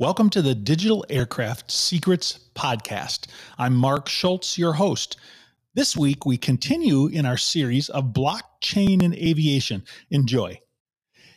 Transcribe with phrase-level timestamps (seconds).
[0.00, 3.26] Welcome to the Digital Aircraft Secrets Podcast.
[3.58, 5.18] I'm Mark Schultz, your host.
[5.74, 9.84] This week, we continue in our series of blockchain and aviation.
[10.10, 10.58] Enjoy.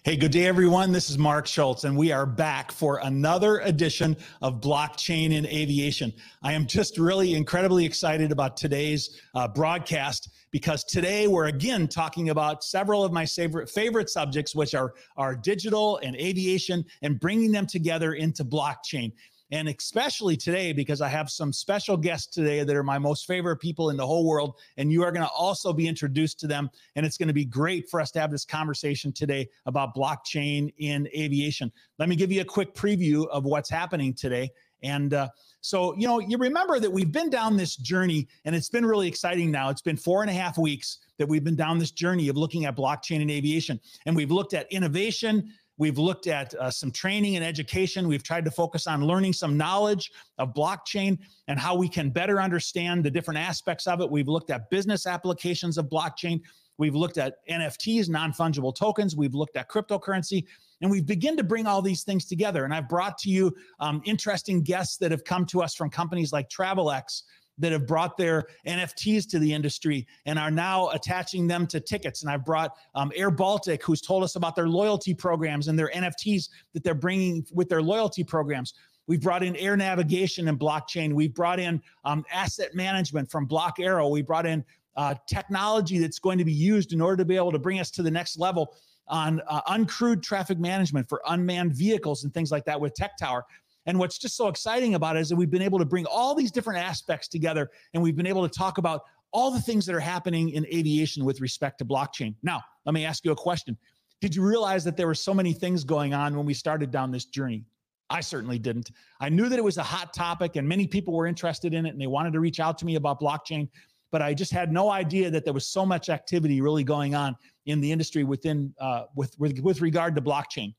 [0.05, 0.91] Hey, good day, everyone.
[0.91, 6.11] This is Mark Schultz, and we are back for another edition of Blockchain in Aviation.
[6.41, 12.31] I am just really incredibly excited about today's uh, broadcast because today we're again talking
[12.31, 17.53] about several of my favorite favorite subjects, which are, are digital and aviation, and bringing
[17.53, 19.13] them together into blockchain
[19.53, 23.57] and especially today because I have some special guests today that are my most favorite
[23.57, 24.55] people in the whole world.
[24.77, 26.71] And you are going to also be introduced to them.
[26.95, 30.73] And it's going to be great for us to have this conversation today about blockchain
[30.79, 31.71] in aviation.
[31.99, 34.49] Let me give you a quick preview of what's happening today.
[34.81, 35.29] And uh,
[35.61, 39.07] so, you know, you remember that we've been down this journey and it's been really
[39.07, 39.69] exciting now.
[39.69, 42.65] It's been four and a half weeks that we've been down this journey of looking
[42.65, 43.79] at blockchain and aviation.
[44.05, 48.07] And we've looked at innovation, We've looked at uh, some training and education.
[48.07, 52.39] We've tried to focus on learning some knowledge of blockchain and how we can better
[52.39, 54.09] understand the different aspects of it.
[54.09, 56.41] We've looked at business applications of blockchain.
[56.77, 59.15] We've looked at NFTs, non fungible tokens.
[59.15, 60.45] We've looked at cryptocurrency.
[60.81, 62.65] And we've begun to bring all these things together.
[62.65, 66.33] And I've brought to you um, interesting guests that have come to us from companies
[66.33, 67.23] like Travelex
[67.57, 72.23] that have brought their NFTs to the industry and are now attaching them to tickets.
[72.23, 75.91] And I've brought um, Air Baltic, who's told us about their loyalty programs and their
[75.93, 78.73] NFTs that they're bringing with their loyalty programs.
[79.07, 81.13] We've brought in air navigation and blockchain.
[81.13, 84.09] We've brought in um, asset management from BlockAero.
[84.09, 84.63] We brought in
[84.95, 87.91] uh, technology that's going to be used in order to be able to bring us
[87.91, 88.75] to the next level
[89.07, 93.43] on uh, uncrewed traffic management for unmanned vehicles and things like that with Tech Tower.
[93.85, 96.35] And what's just so exciting about it is that we've been able to bring all
[96.35, 99.95] these different aspects together and we've been able to talk about all the things that
[99.95, 102.35] are happening in aviation with respect to blockchain.
[102.43, 103.77] Now, let me ask you a question.
[104.21, 107.11] Did you realize that there were so many things going on when we started down
[107.11, 107.65] this journey?
[108.09, 108.91] I certainly didn't.
[109.19, 111.89] I knew that it was a hot topic and many people were interested in it
[111.89, 113.69] and they wanted to reach out to me about blockchain,
[114.11, 117.35] but I just had no idea that there was so much activity really going on
[117.65, 120.75] in the industry within uh, with, with with regard to blockchain.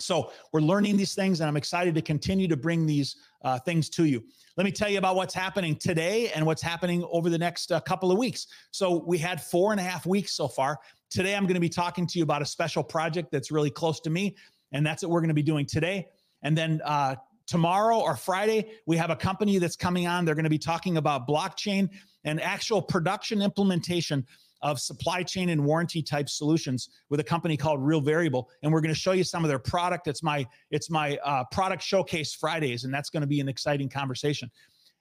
[0.00, 3.88] So we're learning these things, and I'm excited to continue to bring these uh, things
[3.90, 4.24] to you.
[4.56, 7.80] Let me tell you about what's happening today and what's happening over the next uh,
[7.80, 8.46] couple of weeks.
[8.70, 10.78] So we had four and a half weeks so far.
[11.10, 14.00] Today, I'm going to be talking to you about a special project that's really close
[14.00, 14.36] to me,
[14.72, 16.08] and that's what we're going to be doing today.
[16.42, 17.16] And then uh,
[17.46, 20.24] tomorrow or Friday, we have a company that's coming on.
[20.24, 21.90] They're going to be talking about blockchain
[22.24, 24.26] and actual production implementation
[24.62, 28.80] of supply chain and warranty type solutions with a company called Real Variable, and we're
[28.80, 30.08] going to show you some of their product.
[30.08, 33.88] It's my it's my uh, product showcase Fridays, and that's going to be an exciting
[33.88, 34.50] conversation.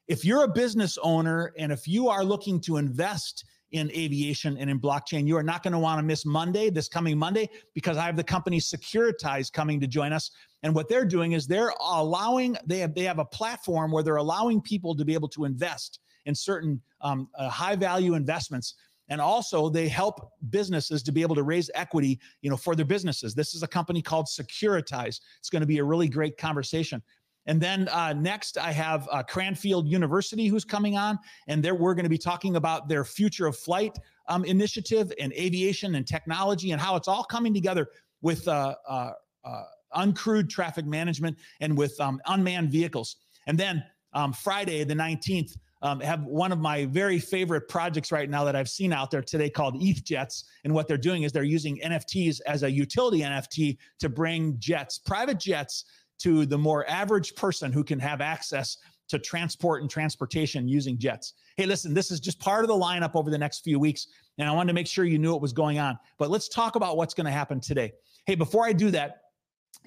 [0.07, 4.69] If you're a business owner and if you are looking to invest in aviation and
[4.69, 5.25] in blockchain.
[5.25, 8.15] You are not going to want to miss Monday, this coming Monday, because I have
[8.15, 10.31] the company Securitize coming to join us.
[10.63, 14.17] And what they're doing is they're allowing they have they have a platform where they're
[14.17, 18.75] allowing people to be able to invest in certain um, uh, high value investments
[19.11, 22.85] and also they help businesses to be able to raise equity you know for their
[22.85, 23.35] businesses.
[23.35, 25.19] This is a company called securitize.
[25.37, 27.03] It's going to be a really great conversation.
[27.47, 31.95] And then uh, next, I have uh, Cranfield University who's coming on, and there we're
[31.95, 36.71] going to be talking about their future of flight um, initiative and aviation and technology
[36.71, 37.89] and how it's all coming together
[38.21, 39.11] with uh, uh,
[39.43, 39.63] uh
[39.97, 43.17] uncrewed traffic management and with um, unmanned vehicles.
[43.47, 43.83] And then
[44.13, 48.55] um, Friday, the 19th, um, have one of my very favorite projects right now that
[48.55, 50.45] I've seen out there today called ETH Jets.
[50.63, 54.99] And what they're doing is they're using NFTs as a utility NFT to bring jets,
[54.99, 55.85] private jets,
[56.19, 58.77] to the more average person who can have access
[59.09, 61.33] to transport and transportation using jets.
[61.57, 64.07] Hey, listen, this is just part of the lineup over the next few weeks.
[64.37, 65.97] And I wanted to make sure you knew what was going on.
[66.17, 67.91] But let's talk about what's going to happen today.
[68.25, 69.20] Hey, before I do that,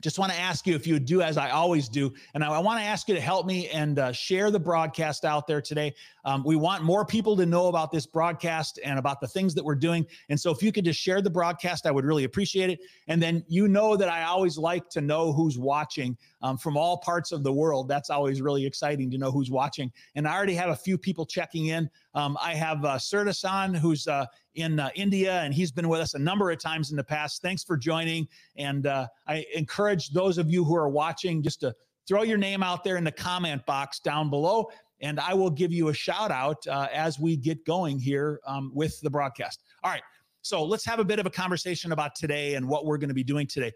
[0.01, 2.13] just want to ask you if you would do as I always do.
[2.35, 5.25] And I, I want to ask you to help me and uh, share the broadcast
[5.25, 5.95] out there today.
[6.25, 9.65] Um, we want more people to know about this broadcast and about the things that
[9.65, 10.07] we're doing.
[10.29, 12.81] And so if you could just share the broadcast, I would really appreciate it.
[13.09, 16.99] And then you know that I always like to know who's watching um, from all
[16.99, 17.89] parts of the world.
[17.89, 19.91] That's always really exciting to know who's watching.
[20.15, 21.89] And I already have a few people checking in.
[22.15, 22.99] Um, I have uh,
[23.81, 26.99] who's uh, in uh, India, and he's been with us a number of times in
[26.99, 27.41] the past.
[27.41, 28.29] Thanks for joining.
[28.57, 31.75] And uh, I encourage those of you who are watching just to
[32.07, 34.69] throw your name out there in the comment box down below,
[35.01, 38.71] and I will give you a shout out uh, as we get going here um,
[38.75, 39.63] with the broadcast.
[39.83, 40.03] All right.
[40.43, 43.15] So let's have a bit of a conversation about today and what we're going to
[43.15, 43.73] be doing today.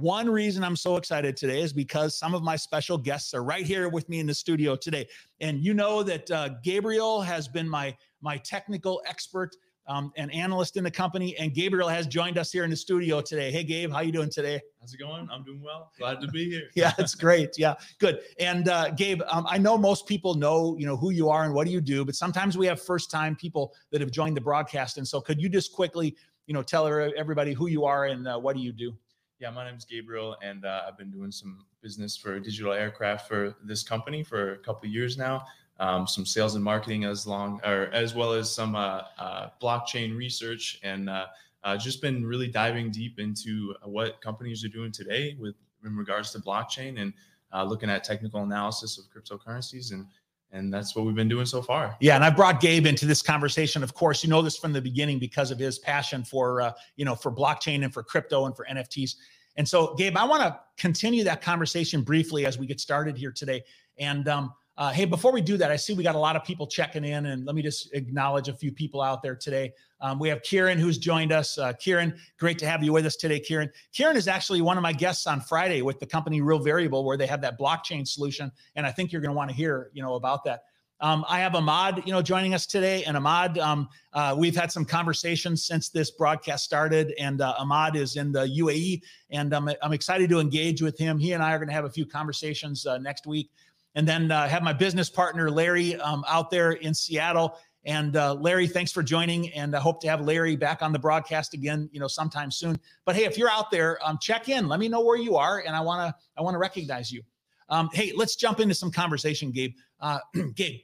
[0.00, 3.66] One reason I'm so excited today is because some of my special guests are right
[3.66, 5.06] here with me in the studio today.
[5.42, 9.54] And you know that uh, Gabriel has been my my technical expert
[9.86, 13.20] um, an analyst in the company, and Gabriel has joined us here in the studio
[13.20, 13.50] today.
[13.50, 14.60] Hey, Gabe, how you doing today?
[14.80, 15.28] How's it going?
[15.30, 15.90] I'm doing well.
[15.98, 16.70] Glad to be here.
[16.74, 17.58] yeah, it's great.
[17.58, 18.20] Yeah, good.
[18.38, 21.52] And uh, Gabe, um, I know most people know you know who you are and
[21.52, 24.40] what do you do, but sometimes we have first time people that have joined the
[24.40, 28.26] broadcast, and so could you just quickly you know tell everybody who you are and
[28.26, 28.96] uh, what do you do?
[29.40, 33.26] Yeah, my name is Gabriel, and uh, I've been doing some business for digital aircraft
[33.26, 35.46] for this company for a couple years now.
[35.78, 40.14] Um, some sales and marketing as long, or as well as some uh, uh, blockchain
[40.14, 41.24] research, and uh,
[41.64, 45.54] uh, just been really diving deep into what companies are doing today with
[45.86, 47.14] in regards to blockchain and
[47.54, 50.06] uh, looking at technical analysis of cryptocurrencies and
[50.52, 51.96] and that's what we've been doing so far.
[52.00, 53.82] Yeah, and I brought Gabe into this conversation.
[53.82, 57.04] Of course, you know this from the beginning because of his passion for uh, you
[57.04, 59.14] know for blockchain and for crypto and for NFTs.
[59.56, 63.32] And so, Gabe, I want to continue that conversation briefly as we get started here
[63.32, 63.62] today.
[63.98, 66.44] And um, uh, hey, before we do that, I see we got a lot of
[66.44, 69.74] people checking in, and let me just acknowledge a few people out there today.
[70.00, 71.58] Um, we have Kieran who's joined us.
[71.58, 73.70] Uh, Kieran, great to have you with us today, Kieran.
[73.92, 77.18] Kieran is actually one of my guests on Friday with the company Real Variable, where
[77.18, 80.02] they have that blockchain solution, and I think you're going to want to hear, you
[80.02, 80.62] know, about that.
[81.02, 84.72] Um, I have Ahmad, you know, joining us today, and Ahmad, um, uh, we've had
[84.72, 89.68] some conversations since this broadcast started, and uh, Ahmad is in the UAE, and I'm,
[89.82, 91.18] I'm excited to engage with him.
[91.18, 93.50] He and I are going to have a few conversations uh, next week
[93.94, 97.58] and then uh, have my business partner Larry um, out there in Seattle.
[97.84, 100.98] And uh, Larry, thanks for joining, and I hope to have Larry back on the
[100.98, 102.78] broadcast again, you know, sometime soon.
[103.06, 104.68] But hey, if you're out there, um, check in.
[104.68, 107.22] Let me know where you are, and I wanna I wanna recognize you.
[107.70, 109.72] Um, hey, let's jump into some conversation, Gabe.
[109.98, 110.18] Uh,
[110.54, 110.80] Gabe.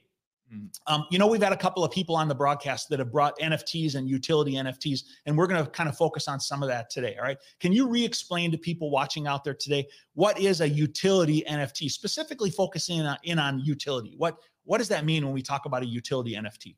[0.87, 3.37] Um, you know, we've had a couple of people on the broadcast that have brought
[3.39, 6.89] NFTs and utility NFTs, and we're going to kind of focus on some of that
[6.89, 7.15] today.
[7.17, 7.37] All right.
[7.59, 11.91] Can you re explain to people watching out there today what is a utility NFT,
[11.91, 14.13] specifically focusing on, in on utility?
[14.17, 16.75] What, what does that mean when we talk about a utility NFT?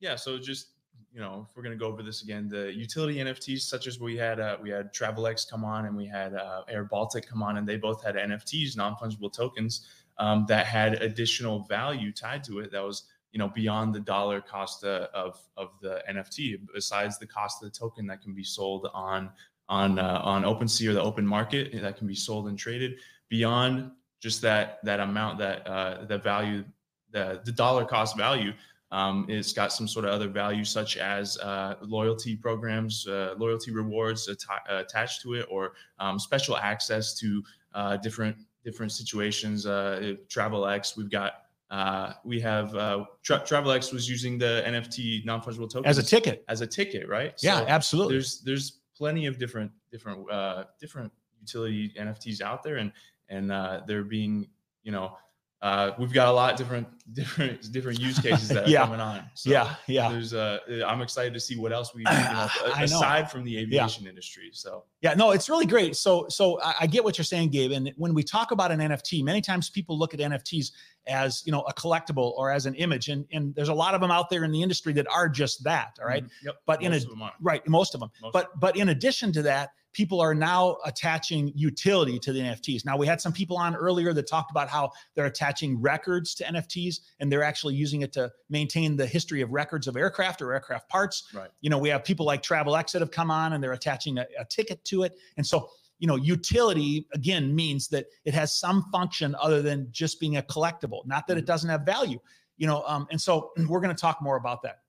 [0.00, 0.16] Yeah.
[0.16, 0.68] So just
[1.12, 3.98] you know, if we're going to go over this again, the utility NFTs, such as
[3.98, 7.42] we had, uh, we had Travelex come on and we had uh, Air Baltic come
[7.42, 9.86] on, and they both had NFTs, non fungible tokens
[10.18, 14.40] um, that had additional value tied to it that was you know beyond the dollar
[14.40, 18.44] cost uh, of of the NFT, besides the cost of the token that can be
[18.44, 19.30] sold on
[19.68, 22.98] on uh, on OpenSea or the open market that can be sold and traded.
[23.28, 23.90] Beyond
[24.20, 26.64] just that that amount that uh, the value
[27.10, 28.52] the the dollar cost value
[28.92, 33.72] um, it's got some sort of other value such as uh, loyalty programs uh, loyalty
[33.72, 34.28] rewards
[34.68, 37.42] attached to it or um, special access to
[37.74, 38.36] uh, different
[38.66, 39.64] different situations.
[39.64, 45.40] Uh, Travelex, we've got uh, we have uh, Tra- Travelex was using the NFT non
[45.40, 47.32] fungible token as a ticket, as a ticket, right?
[47.42, 48.14] Yeah, absolutely.
[48.14, 52.92] There's there's plenty of different different uh, different utility NFTs out there, and
[53.28, 54.48] and uh, they're being
[54.82, 55.16] you know
[55.62, 58.84] uh, we've got a lot of different different different use cases that are yeah.
[58.84, 59.24] coming on.
[59.34, 60.10] So yeah, yeah.
[60.10, 62.48] There's uh, I'm excited to see what else we you know,
[62.78, 64.10] aside from the aviation yeah.
[64.10, 64.50] industry.
[64.52, 65.96] So yeah, no, it's really great.
[65.96, 67.72] So so I, get what you're saying, Gabe.
[67.72, 70.72] And when we talk about an NFT, many times people look at NFTs
[71.06, 74.00] as you know a collectible or as an image, and and there's a lot of
[74.00, 75.96] them out there in the industry that are just that.
[76.00, 76.24] All right?
[76.24, 76.46] mm-hmm.
[76.46, 76.56] Yep.
[76.66, 78.10] But most in a right, most of them.
[78.20, 82.38] Most but of but in addition to that people are now attaching utility to the
[82.38, 82.84] NFTs.
[82.84, 86.44] Now, we had some people on earlier that talked about how they're attaching records to
[86.44, 90.52] NFTs and they're actually using it to maintain the history of records of aircraft or
[90.52, 91.28] aircraft parts.
[91.34, 91.50] Right.
[91.60, 94.26] You know, we have people like Travelex that have come on and they're attaching a,
[94.38, 95.14] a ticket to it.
[95.36, 100.20] And so, you know, utility again means that it has some function other than just
[100.20, 101.46] being a collectible, not that it mm-hmm.
[101.46, 102.18] doesn't have value,
[102.56, 102.84] you know.
[102.86, 104.80] Um, and so we're going to talk more about that.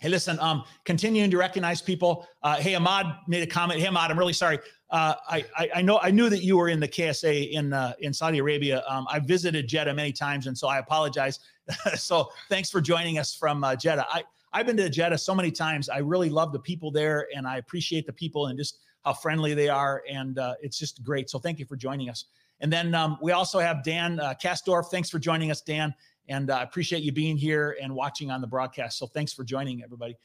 [0.00, 2.26] Hey, listen, um, continuing to recognize people.
[2.42, 3.78] Uh, hey, Ahmad made a comment.
[3.80, 4.58] Hey, Ahmad, I'm really sorry.
[4.88, 7.92] Uh, I, I, I know I knew that you were in the KSA in uh,
[7.98, 8.82] in Saudi Arabia.
[8.88, 11.38] Um, I visited Jeddah many times, and so I apologize.
[11.96, 14.06] so thanks for joining us from uh, Jeddah.
[14.08, 15.90] I I've been to Jeddah so many times.
[15.90, 19.52] I really love the people there, and I appreciate the people and just how friendly
[19.52, 21.28] they are, and uh, it's just great.
[21.28, 22.24] So thank you for joining us.
[22.60, 24.86] And then um, we also have Dan uh, Kastorf.
[24.90, 25.94] Thanks for joining us, Dan.
[26.30, 28.98] And uh, I uh, appreciate you being here and watching on the broadcast.
[28.98, 30.16] So thanks for joining, everybody.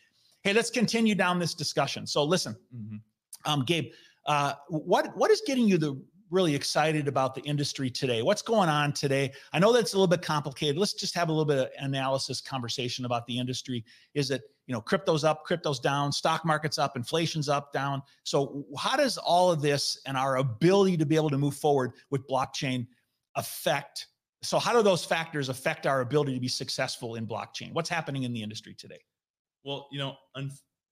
[0.43, 2.05] Hey, let's continue down this discussion.
[2.05, 2.97] So listen, mm-hmm.
[3.51, 3.91] um, Gabe,
[4.27, 8.21] uh, what what is getting you the really excited about the industry today?
[8.21, 9.31] What's going on today?
[9.53, 10.77] I know that's a little bit complicated.
[10.77, 13.83] Let's just have a little bit of analysis conversation about the industry.
[14.13, 18.03] Is it you know crypto's up, crypto's down, stock market's up, inflation's up, down.
[18.23, 21.93] So how does all of this and our ability to be able to move forward
[22.11, 22.85] with blockchain
[23.35, 24.07] affect
[24.45, 27.73] so how do those factors affect our ability to be successful in blockchain?
[27.73, 28.99] What's happening in the industry today?
[29.63, 30.15] Well you know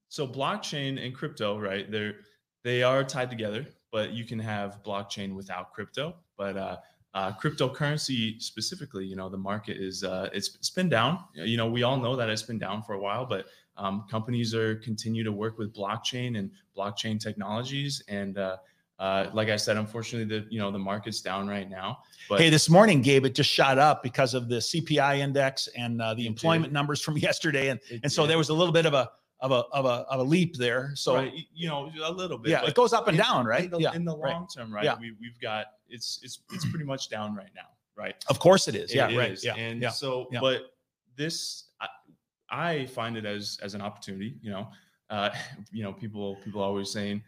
[0.10, 2.16] so blockchain and crypto right they're
[2.64, 6.16] they are tied together but you can have blockchain without crypto.
[6.36, 6.78] But uh,
[7.14, 11.24] uh, cryptocurrency specifically you know the market is uh, it's, it's been down.
[11.36, 13.46] You know we all know that it's been down for a while but
[13.78, 18.04] um, companies are continue to work with blockchain and blockchain technologies.
[18.08, 18.58] And uh,
[19.00, 22.00] uh, like I said, unfortunately, the you know the market's down right now.
[22.30, 26.02] But hey, this morning, Gabe, it just shot up because of the CPI index and
[26.02, 26.74] uh, the employment did.
[26.74, 28.32] numbers from yesterday, and it and so did.
[28.32, 29.10] there was a little bit of a
[29.40, 30.92] of a of a of a leap there.
[30.96, 31.34] So right.
[31.54, 32.52] you know a little bit.
[32.52, 33.66] Yeah, it goes up and in, down, right?
[33.66, 34.48] In the, yeah, in the long right.
[34.56, 34.86] term, right?
[34.86, 34.96] Yeah.
[35.00, 38.16] We we've got it's it's it's pretty much down right now, right?
[38.30, 38.92] Of course it is.
[38.92, 39.32] It yeah, right.
[39.32, 39.44] Is.
[39.44, 39.90] Yeah, and yeah.
[39.90, 40.40] so, yeah.
[40.40, 40.74] but
[41.18, 41.88] this I,
[42.50, 44.36] I, find it as as an opportunity.
[44.42, 44.68] You know,
[45.10, 45.32] uh,
[45.72, 47.22] you know, people people always saying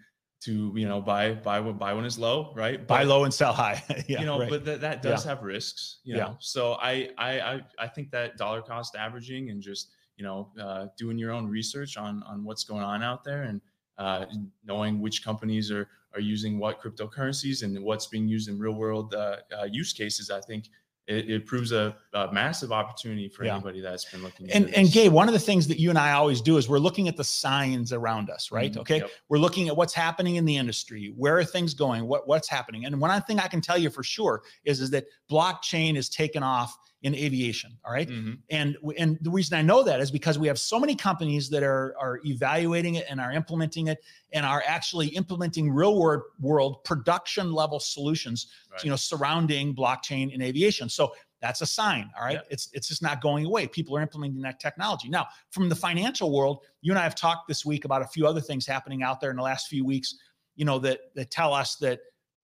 [0.45, 2.79] to you know buy buy when buy when it's low, right?
[2.79, 3.83] But, buy low and sell high.
[4.07, 4.49] yeah, you know, right.
[4.49, 5.31] but that that does yeah.
[5.31, 5.99] have risks.
[6.03, 6.33] You know, yeah.
[6.39, 10.87] so I I I I think that dollar cost averaging and just you know, uh,
[10.97, 13.61] doing your own research on on what's going on out there and
[13.97, 14.25] uh,
[14.63, 19.13] knowing which companies are are using what cryptocurrencies and what's being used in real world
[19.13, 20.29] uh, uh use cases.
[20.29, 20.69] I think
[21.07, 23.53] it, it proves a, a, massive opportunity for yeah.
[23.53, 24.49] anybody that's been looking.
[24.51, 26.79] And and Gabe, one of the things that you and I always do is we're
[26.79, 28.71] looking at the signs around us, right?
[28.71, 28.81] Mm-hmm.
[28.81, 29.11] Okay, yep.
[29.29, 32.85] we're looking at what's happening in the industry, where are things going, what what's happening,
[32.85, 36.41] and one thing I can tell you for sure is is that blockchain is taken
[36.41, 37.77] off in aviation.
[37.85, 38.09] All right?
[38.09, 38.33] mm-hmm.
[38.49, 41.61] And and the reason I know that is because we have so many companies that
[41.61, 43.99] are are evaluating it and are implementing it
[44.33, 48.83] and are actually implementing real world world production level solutions, right.
[48.83, 50.89] you know, surrounding blockchain in aviation.
[50.89, 52.09] So that's a sign.
[52.17, 52.39] All right.
[52.41, 52.49] Yeah.
[52.49, 53.67] It's it's just not going away.
[53.67, 55.07] People are implementing that technology.
[55.07, 58.25] Now, from the financial world, you and I have talked this week about a few
[58.25, 60.15] other things happening out there in the last few weeks,
[60.55, 61.99] you know, that that tell us that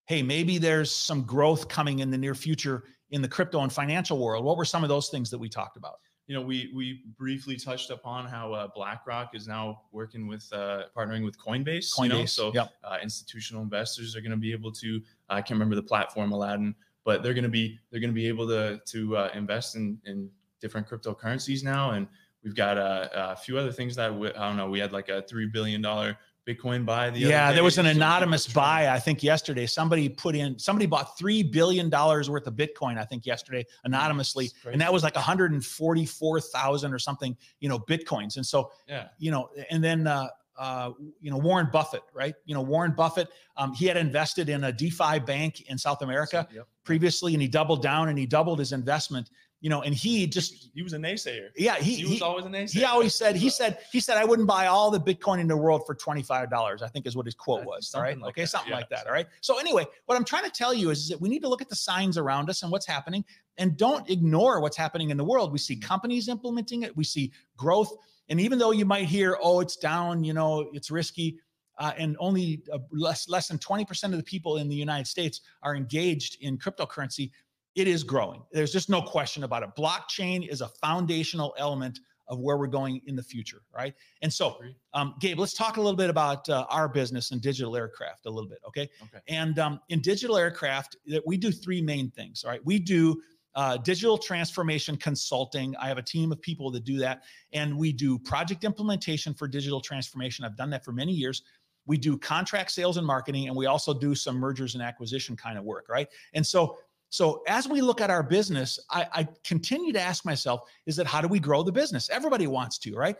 [0.06, 4.18] hey, maybe there's some growth coming in the near future in the crypto and financial
[4.18, 4.44] world.
[4.44, 6.00] What were some of those things that we talked about?
[6.26, 10.84] You know, we we briefly touched upon how uh, BlackRock is now working with uh,
[10.96, 11.92] partnering with Coinbase.
[11.92, 12.24] Coinbase, you know?
[12.24, 12.70] so yep.
[12.82, 15.00] uh, institutional investors are going to be able to.
[15.28, 18.28] I can't remember the platform, Aladdin, but they're going to be they're going to be
[18.28, 22.06] able to to uh, invest in in different cryptocurrencies now, and
[22.42, 24.70] we've got a, a few other things that we, I don't know.
[24.70, 28.46] We had like a three billion dollar Bitcoin buy the yeah there was an anonymous
[28.46, 29.66] buy I think yesterday.
[29.66, 34.50] Somebody put in somebody bought three billion dollars worth of Bitcoin I think yesterday anonymously.
[34.70, 38.36] And that was like 144,000 or something you know Bitcoins.
[38.36, 39.08] And so yeah.
[39.18, 42.34] you know and then uh, uh, you know Warren Buffett, right?
[42.44, 46.46] You know Warren Buffett, um, he had invested in a DeFi bank in South America
[46.52, 46.66] yep.
[46.84, 49.30] previously, and he doubled down and he doubled his investment
[49.62, 51.50] you know, and he just he was a naysayer.
[51.56, 52.72] Yeah, he, he was he, always a naysayer.
[52.72, 55.56] He always said he said he said I wouldn't buy all the Bitcoin in the
[55.56, 56.82] world for twenty five dollars.
[56.82, 57.94] I think is what his quote was.
[57.94, 58.48] All right, like okay, that.
[58.48, 58.76] something yeah.
[58.76, 59.06] like that.
[59.06, 59.28] All right.
[59.40, 61.62] So anyway, what I'm trying to tell you is, is that we need to look
[61.62, 63.24] at the signs around us and what's happening,
[63.56, 65.52] and don't ignore what's happening in the world.
[65.52, 66.96] We see companies implementing it.
[66.96, 67.94] We see growth,
[68.30, 71.38] and even though you might hear, oh, it's down, you know, it's risky.
[71.78, 75.40] Uh, and only uh, less less than 20% of the people in the United States
[75.62, 77.30] are engaged in cryptocurrency
[77.74, 78.42] it is growing.
[78.52, 79.70] There's just no question about it.
[79.76, 83.94] Blockchain is a foundational element of where we're going in the future, right?
[84.22, 84.58] And so,
[84.94, 88.30] um, Gabe, let's talk a little bit about uh, our business and digital aircraft a
[88.30, 88.88] little bit, okay?
[89.02, 89.18] Okay.
[89.28, 92.64] And um, in digital aircraft, we do three main things, all right?
[92.64, 93.20] We do
[93.54, 95.76] uh, digital transformation consulting.
[95.76, 99.46] I have a team of people that do that, and we do project implementation for
[99.46, 100.44] digital transformation.
[100.44, 101.42] I've done that for many years.
[101.84, 105.58] We do contract sales and marketing, and we also do some mergers and acquisition kind
[105.58, 106.08] of work, right?
[106.32, 106.78] And so
[107.12, 111.06] so as we look at our business, I, I, continue to ask myself, is that
[111.06, 112.08] how do we grow the business?
[112.08, 113.16] Everybody wants to, right?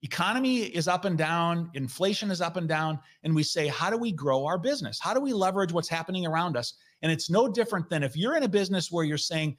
[0.00, 3.98] Economy is up and down, inflation is up and down, and we say, how do
[3.98, 4.98] we grow our business?
[4.98, 6.72] How do we leverage what's happening around us?
[7.02, 9.58] And it's no different than if you're in a business where you're saying,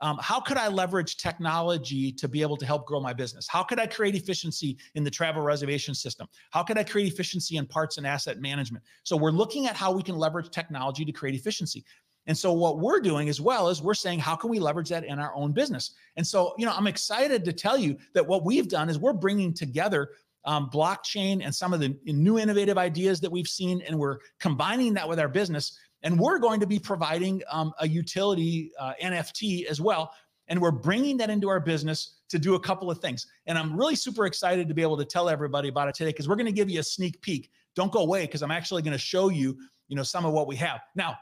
[0.00, 3.48] um, how could I leverage technology to be able to help grow my business?
[3.48, 6.28] How could I create efficiency in the travel reservation system?
[6.50, 8.84] How could I create efficiency in parts and asset management?
[9.02, 11.84] So we're looking at how we can leverage technology to create efficiency.
[12.26, 15.04] And so what we're doing as well is we're saying, how can we leverage that
[15.04, 15.92] in our own business?
[16.16, 19.12] And so, you know, I'm excited to tell you that what we've done is we're
[19.12, 20.10] bringing together
[20.46, 24.94] um, blockchain and some of the new innovative ideas that we've seen, and we're combining
[24.94, 25.78] that with our business.
[26.02, 30.12] And we're going to be providing um, a utility uh, NFT as well.
[30.48, 33.26] And we're bringing that into our business to do a couple of things.
[33.46, 36.28] And I'm really super excited to be able to tell everybody about it today because
[36.28, 37.50] we're going to give you a sneak peek.
[37.74, 39.56] Don't go away because I'm actually going to show you,
[39.88, 40.80] you know, some of what we have.
[40.94, 41.16] Now,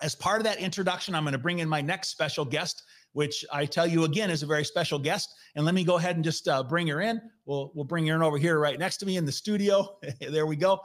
[0.00, 3.44] as part of that introduction, I'm going to bring in my next special guest, which
[3.52, 5.34] I tell you again is a very special guest.
[5.56, 7.20] And let me go ahead and just uh, bring her in.
[7.44, 9.98] We'll we'll bring her in over here right next to me in the studio.
[10.20, 10.80] there we go.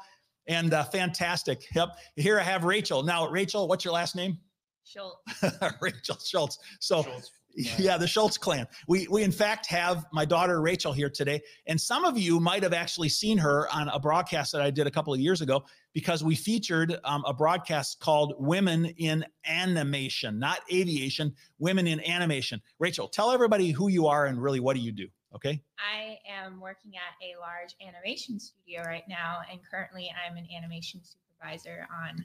[0.47, 1.65] And uh, fantastic.
[1.74, 1.89] Yep.
[2.15, 3.03] Here I have Rachel.
[3.03, 4.38] Now, Rachel, what's your last name?
[4.83, 5.17] Schultz.
[5.81, 6.59] Rachel Schultz.
[6.79, 7.31] So Schultz.
[7.77, 8.67] Yeah, the Schultz clan.
[8.88, 12.63] We we in fact have my daughter Rachel here today, and some of you might
[12.63, 15.63] have actually seen her on a broadcast that I did a couple of years ago
[15.95, 21.33] because we featured um, a broadcast called "Women in Animation," not aviation.
[21.57, 22.61] Women in Animation.
[22.77, 25.07] Rachel, tell everybody who you are and really what do you do.
[25.33, 25.61] Okay.
[25.79, 31.01] I am working at a large animation studio right now, and currently I'm an animation
[31.01, 32.23] supervisor on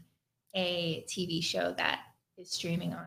[0.55, 2.01] a TV show that
[2.37, 3.07] is streaming on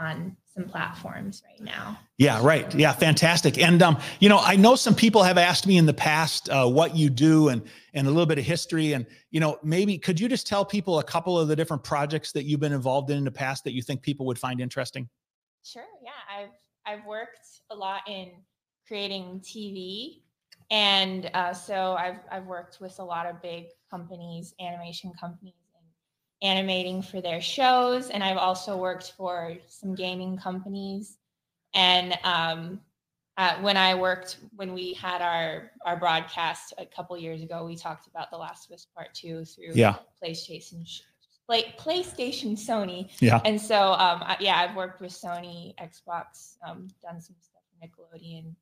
[0.00, 1.98] on some platforms right now.
[2.18, 2.72] Yeah, right.
[2.74, 3.58] Yeah, fantastic.
[3.58, 6.68] And um, you know, I know some people have asked me in the past uh,
[6.68, 7.62] what you do and
[7.94, 8.94] and a little bit of history.
[8.94, 12.32] And you know, maybe could you just tell people a couple of the different projects
[12.32, 15.08] that you've been involved in in the past that you think people would find interesting?
[15.64, 15.84] Sure.
[16.02, 16.50] Yeah, I've
[16.86, 18.30] I've worked a lot in
[18.88, 20.22] creating TV,
[20.70, 25.54] and uh, so I've I've worked with a lot of big companies, animation companies
[26.42, 31.18] animating for their shows, and I've also worked for some gaming companies.
[31.74, 32.80] And um,
[33.36, 37.76] uh, when I worked, when we had our our broadcast a couple years ago, we
[37.76, 39.96] talked about The Last of Us Part Two through yeah.
[40.22, 40.84] PlayStation.
[41.46, 46.86] Play, PlayStation, Sony, yeah, and so um, I, yeah, I've worked with Sony, Xbox, um,
[47.02, 48.54] done some stuff Nickelodeon,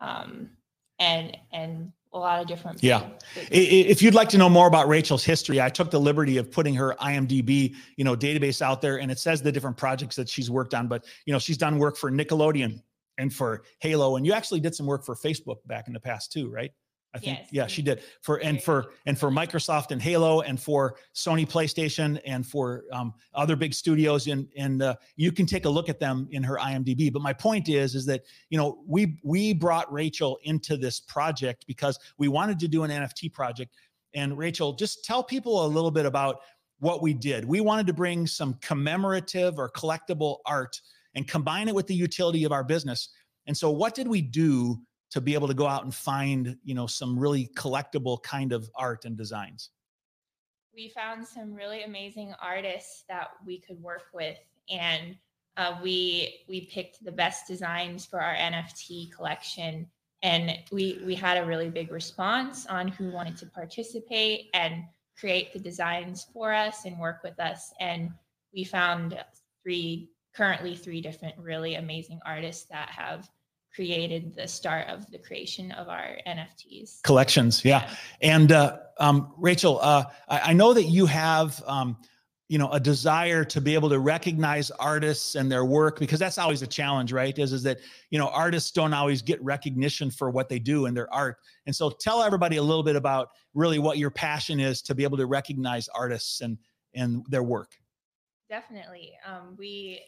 [0.00, 0.50] um,
[0.98, 2.82] and and a lot of different.
[2.82, 3.08] Yeah.
[3.50, 6.74] If you'd like to know more about Rachel's history, I took the liberty of putting
[6.74, 10.50] her IMDb, you know, database out there, and it says the different projects that she's
[10.50, 10.88] worked on.
[10.88, 12.80] But you know, she's done work for Nickelodeon
[13.18, 16.32] and for Halo, and you actually did some work for Facebook back in the past
[16.32, 16.72] too, right?
[17.14, 17.48] I think yes.
[17.50, 22.20] yeah, she did for and for and for Microsoft and Halo and for Sony PlayStation
[22.26, 25.98] and for um, other big studios and and uh, you can take a look at
[25.98, 27.10] them in her IMDb.
[27.10, 31.64] But my point is is that you know we we brought Rachel into this project
[31.66, 33.74] because we wanted to do an NFT project.
[34.14, 36.40] And Rachel, just tell people a little bit about
[36.78, 37.44] what we did.
[37.44, 40.80] We wanted to bring some commemorative or collectible art
[41.14, 43.08] and combine it with the utility of our business.
[43.46, 46.74] And so, what did we do to be able to go out and find you
[46.74, 49.70] know some really collectible kind of art and designs.
[50.74, 54.36] We found some really amazing artists that we could work with
[54.68, 55.16] and
[55.56, 59.86] uh, we we picked the best designs for our nft collection
[60.22, 64.84] and we we had a really big response on who wanted to participate and
[65.18, 68.10] create the designs for us and work with us and
[68.52, 69.18] we found
[69.62, 73.28] three currently three different really amazing artists that have
[73.76, 77.02] created the start of the creation of our NFTs.
[77.02, 77.94] Collections, yeah.
[78.22, 81.98] And uh, um, Rachel, uh, I, I, know that you have, um,
[82.48, 86.38] you know, a desire to be able to recognize artists and their work because that's
[86.38, 87.38] always a challenge, right?
[87.38, 90.96] Is is that you know artists don't always get recognition for what they do and
[90.96, 91.36] their art.
[91.66, 95.04] And so, tell everybody a little bit about really what your passion is to be
[95.04, 96.56] able to recognize artists and
[96.94, 97.72] and their work.
[98.48, 100.00] Definitely, um, we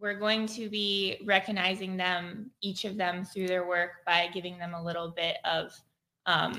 [0.00, 4.72] we're going to be recognizing them, each of them, through their work by giving them
[4.72, 5.78] a little bit of
[6.24, 6.58] um,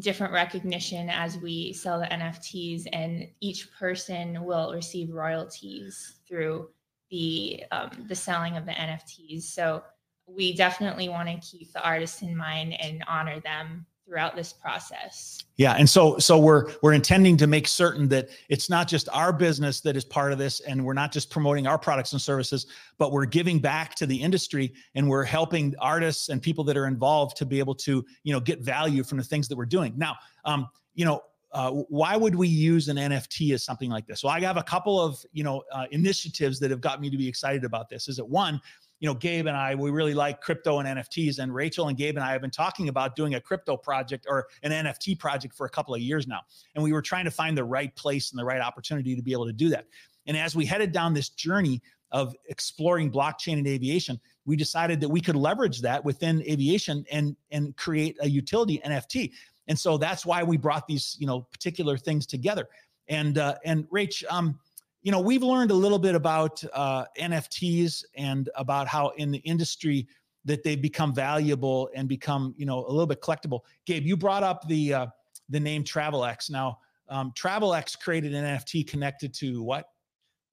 [0.00, 6.68] different recognition as we sell the NFTs, and each person will receive royalties through
[7.10, 9.42] the um, the selling of the NFTs.
[9.44, 9.82] So
[10.26, 15.44] we definitely want to keep the artists in mind and honor them throughout this process.
[15.56, 19.32] Yeah, and so so we're we're intending to make certain that it's not just our
[19.32, 22.66] business that is part of this and we're not just promoting our products and services,
[22.98, 26.86] but we're giving back to the industry and we're helping artists and people that are
[26.86, 29.94] involved to be able to, you know, get value from the things that we're doing.
[29.96, 31.22] Now, um, you know,
[31.54, 34.24] uh, why would we use an NFT as something like this?
[34.24, 37.16] Well, I have a couple of you know uh, initiatives that have got me to
[37.16, 38.08] be excited about this.
[38.08, 38.60] Is it one?
[39.04, 41.38] You know, Gabe and I, we really like crypto and NFTs.
[41.38, 44.46] And Rachel and Gabe and I have been talking about doing a crypto project or
[44.62, 46.40] an NFT project for a couple of years now.
[46.74, 49.32] And we were trying to find the right place and the right opportunity to be
[49.32, 49.88] able to do that.
[50.26, 55.10] And as we headed down this journey of exploring blockchain and aviation, we decided that
[55.10, 59.32] we could leverage that within aviation and and create a utility NFT.
[59.68, 62.70] And so that's why we brought these, you know, particular things together.
[63.08, 64.58] And uh, and Rach, um,
[65.04, 69.38] you know, we've learned a little bit about uh, NFTs and about how in the
[69.38, 70.08] industry
[70.46, 73.60] that they've become valuable and become, you know, a little bit collectible.
[73.86, 75.06] Gabe, you brought up the uh,
[75.50, 76.50] the name Travelex.
[76.50, 76.78] Now,
[77.10, 79.90] um, Travelex created an NFT connected to what?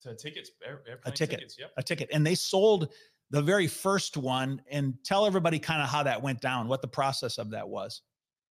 [0.01, 0.51] To tickets,
[1.05, 1.71] a ticket, tickets, yep.
[1.77, 2.91] a ticket, and they sold
[3.29, 4.61] the very first one.
[4.69, 8.01] And tell everybody kind of how that went down, what the process of that was.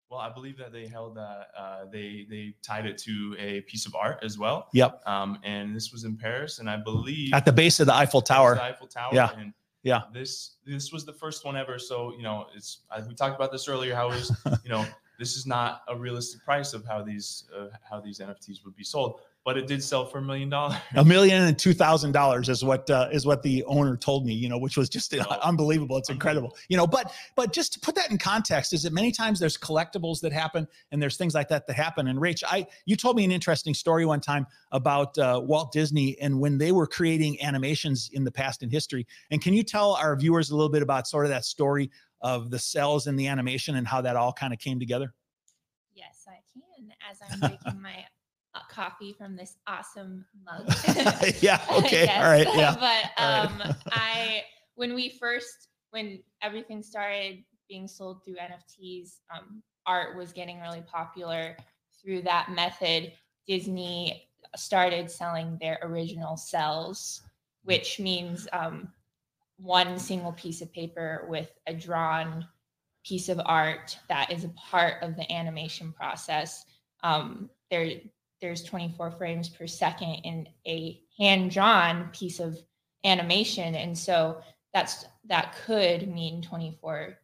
[0.09, 3.85] Well, I believe that they held that uh, they they tied it to a piece
[3.85, 4.69] of art as well.
[4.73, 5.01] Yep.
[5.07, 8.21] Um, and this was in Paris, and I believe at the base of the Eiffel
[8.21, 8.55] Tower.
[8.55, 9.11] The Eiffel Tower.
[9.13, 9.31] Yeah.
[9.37, 10.01] And yeah.
[10.13, 11.79] This this was the first one ever.
[11.79, 13.95] So you know, it's we talked about this earlier.
[13.95, 14.31] How is
[14.63, 14.85] you know
[15.17, 18.83] this is not a realistic price of how these uh, how these NFTs would be
[18.83, 20.75] sold but it did sell for a million dollars.
[20.95, 24.33] A million and two thousand dollars is what uh, is what the owner told me.
[24.33, 25.97] You know, which was just oh, unbelievable.
[25.97, 26.57] It's incredible.
[26.67, 29.55] You know, but but just to put that in context, is that many times there's
[29.55, 32.07] collectibles that happen and there's things like that that happen.
[32.07, 36.17] And Rach, I you told me an interesting story one time about uh, Walt Disney
[36.19, 39.05] and when they were creating animations in the past in history.
[39.29, 42.49] And can you tell our viewers a little bit about sort of that story of
[42.49, 45.13] the cells and the animation and how that all kind of came together?
[45.93, 46.91] Yes, I can.
[47.07, 48.05] As I'm drinking my
[48.69, 50.71] coffee from this awesome mug.
[51.41, 51.61] yeah.
[51.71, 52.07] Okay.
[52.07, 52.47] All right.
[52.55, 52.75] Yeah.
[52.75, 53.75] but um, right.
[53.91, 54.43] I
[54.75, 60.81] when we first when everything started being sold through NFTs, um, art was getting really
[60.81, 61.55] popular
[62.01, 63.13] through that method.
[63.47, 67.21] Disney started selling their original cells,
[67.63, 68.89] which means um,
[69.57, 72.45] one single piece of paper with a drawn
[73.05, 76.65] piece of art that is a part of the animation process.
[77.03, 77.91] Um, there,
[78.41, 82.57] there's 24 frames per second in a hand drawn piece of
[83.03, 84.41] animation, and so
[84.73, 87.17] that's that could mean 24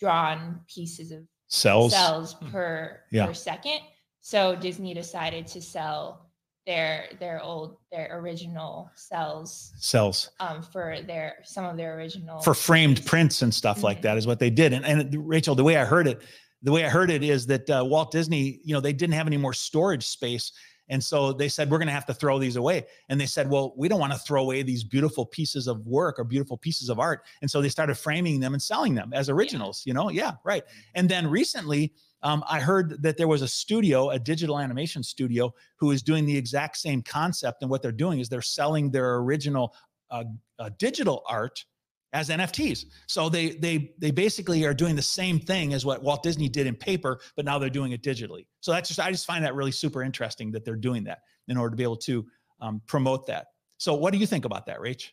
[0.00, 1.92] drawn pieces of Cells.
[1.92, 3.26] cells per Yeah.
[3.26, 3.80] per second.
[4.20, 6.26] So Disney decided to sell
[6.66, 10.30] their their old their original cells Cells.
[10.40, 14.02] um, for their some of their original for framed prints and stuff like Mhm.
[14.02, 14.74] that is what they did.
[14.74, 16.20] And, and Rachel, the way I heard it,
[16.62, 19.26] the way I heard it is that uh, Walt Disney, you know, they didn't have
[19.26, 20.52] any more storage space.
[20.90, 22.86] And so they said, we're going to have to throw these away.
[23.10, 26.18] And they said, well, we don't want to throw away these beautiful pieces of work
[26.18, 27.24] or beautiful pieces of art.
[27.42, 30.08] And so they started framing them and selling them as originals, you know?
[30.08, 30.64] Yeah, right.
[30.94, 31.92] And then recently,
[32.22, 36.24] um, I heard that there was a studio, a digital animation studio, who is doing
[36.24, 37.62] the exact same concept.
[37.62, 39.74] And what they're doing is they're selling their original
[40.10, 40.24] uh,
[40.58, 41.64] uh, digital art
[42.12, 42.86] as NFTs.
[43.06, 46.66] So they they they basically are doing the same thing as what Walt Disney did
[46.66, 48.46] in paper, but now they're doing it digitally.
[48.60, 51.56] So that's just I just find that really super interesting that they're doing that in
[51.56, 52.26] order to be able to
[52.60, 53.48] um, promote that.
[53.78, 55.10] So what do you think about that, Rach?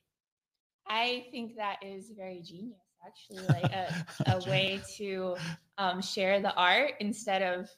[0.88, 5.36] I think that is very genius, actually, like a, a way to
[5.78, 7.70] um, share the art instead of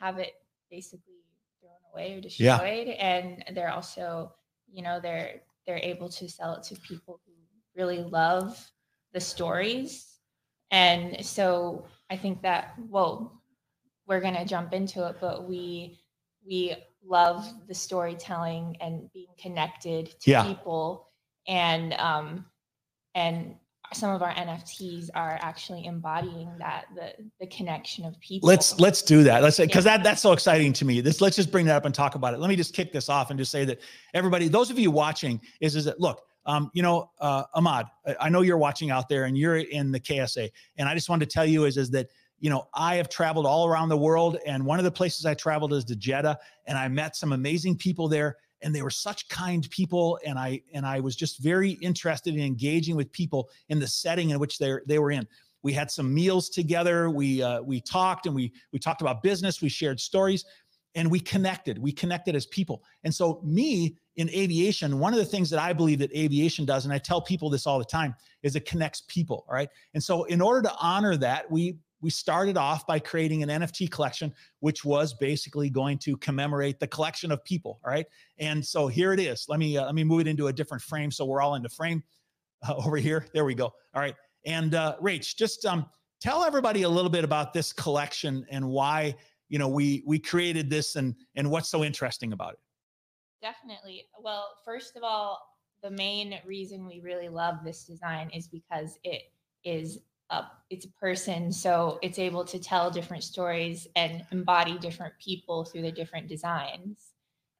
[0.00, 0.32] have it
[0.70, 1.14] basically
[1.60, 2.88] thrown away or destroyed.
[2.88, 2.94] Yeah.
[2.94, 4.32] And they're also,
[4.72, 7.32] you know, they're they're able to sell it to people who
[7.76, 8.58] really love
[9.12, 10.06] the stories.
[10.70, 13.42] And so I think that well,
[14.06, 16.00] we're gonna jump into it, but we
[16.46, 20.42] we love the storytelling and being connected to Yeah.
[20.44, 21.10] people
[21.46, 22.46] and um
[23.14, 23.54] and
[23.94, 28.48] some of our NFTs are actually embodying that the the connection of people.
[28.48, 29.42] Let's let's do that.
[29.44, 29.98] Let's say because Yeah.
[29.98, 31.00] that that's so exciting to me.
[31.00, 32.40] This let's just bring that up and talk about it.
[32.40, 33.80] Let me just kick this off and just say that
[34.14, 37.86] everybody, those of you watching, is is that look, um, you know, uh, Ahmad,
[38.20, 41.28] I, know you're watching out there and you're in the KSA, and I just wanted
[41.28, 44.38] to tell you is is that you know I have traveled all around the world,
[44.46, 47.76] and one of the places I traveled is to Jeddah, and I met some amazing
[47.76, 51.72] people there and they were such kind people and i and i was just very
[51.72, 55.28] interested in engaging with people in the setting in which they they were in.
[55.66, 57.10] We had some meals together.
[57.10, 59.60] We uh, we talked and we we talked about business.
[59.60, 60.44] We shared stories
[60.96, 62.82] and we connected we connected as people.
[63.04, 66.86] And so me in aviation one of the things that i believe that aviation does
[66.86, 69.68] and i tell people this all the time is it connects people all right?
[69.94, 73.90] And so in order to honor that we we started off by creating an nft
[73.90, 78.06] collection which was basically going to commemorate the collection of people all right?
[78.38, 79.44] And so here it is.
[79.48, 81.62] Let me uh, let me move it into a different frame so we're all in
[81.62, 82.02] the frame
[82.66, 83.26] uh, over here.
[83.34, 84.14] There we go all right?
[84.46, 85.86] And uh rach just um
[86.20, 89.14] tell everybody a little bit about this collection and why
[89.48, 92.58] you know we we created this and and what's so interesting about it
[93.42, 94.08] Definitely.
[94.18, 95.40] Well, first of all,
[95.82, 99.22] the main reason we really love this design is because it
[99.64, 105.14] is a it's a person, so it's able to tell different stories and embody different
[105.22, 107.12] people through the different designs.